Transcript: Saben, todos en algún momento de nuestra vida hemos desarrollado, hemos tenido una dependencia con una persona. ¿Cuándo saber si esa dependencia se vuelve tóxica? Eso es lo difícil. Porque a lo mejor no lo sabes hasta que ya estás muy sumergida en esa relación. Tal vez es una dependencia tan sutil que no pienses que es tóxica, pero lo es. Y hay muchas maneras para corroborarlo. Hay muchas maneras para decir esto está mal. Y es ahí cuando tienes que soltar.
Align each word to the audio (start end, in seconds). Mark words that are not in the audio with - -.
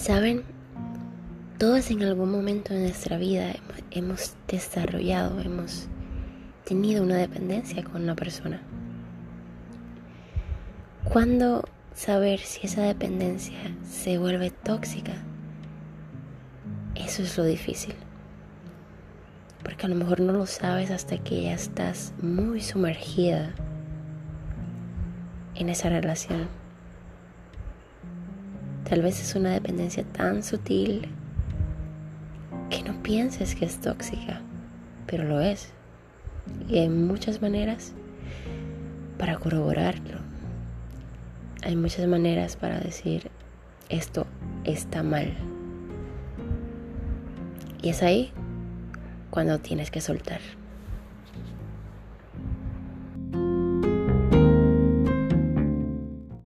Saben, 0.00 0.44
todos 1.58 1.90
en 1.90 2.02
algún 2.02 2.32
momento 2.32 2.72
de 2.72 2.80
nuestra 2.80 3.18
vida 3.18 3.52
hemos 3.90 4.34
desarrollado, 4.48 5.38
hemos 5.42 5.88
tenido 6.64 7.02
una 7.02 7.16
dependencia 7.16 7.84
con 7.84 8.04
una 8.04 8.16
persona. 8.16 8.62
¿Cuándo 11.04 11.68
saber 11.94 12.40
si 12.40 12.66
esa 12.66 12.80
dependencia 12.80 13.58
se 13.84 14.16
vuelve 14.16 14.50
tóxica? 14.50 15.12
Eso 16.94 17.22
es 17.22 17.36
lo 17.36 17.44
difícil. 17.44 17.94
Porque 19.62 19.84
a 19.84 19.90
lo 19.90 19.96
mejor 19.96 20.20
no 20.20 20.32
lo 20.32 20.46
sabes 20.46 20.90
hasta 20.90 21.18
que 21.18 21.42
ya 21.42 21.52
estás 21.52 22.14
muy 22.22 22.62
sumergida 22.62 23.50
en 25.56 25.68
esa 25.68 25.90
relación. 25.90 26.48
Tal 28.90 29.02
vez 29.02 29.22
es 29.22 29.36
una 29.36 29.50
dependencia 29.50 30.02
tan 30.02 30.42
sutil 30.42 31.06
que 32.70 32.82
no 32.82 33.00
pienses 33.04 33.54
que 33.54 33.64
es 33.64 33.80
tóxica, 33.80 34.40
pero 35.06 35.22
lo 35.22 35.40
es. 35.40 35.70
Y 36.68 36.78
hay 36.78 36.88
muchas 36.88 37.40
maneras 37.40 37.92
para 39.16 39.38
corroborarlo. 39.38 40.18
Hay 41.62 41.76
muchas 41.76 42.08
maneras 42.08 42.56
para 42.56 42.80
decir 42.80 43.30
esto 43.90 44.26
está 44.64 45.04
mal. 45.04 45.34
Y 47.82 47.90
es 47.90 48.02
ahí 48.02 48.32
cuando 49.30 49.60
tienes 49.60 49.92
que 49.92 50.00
soltar. 50.00 50.40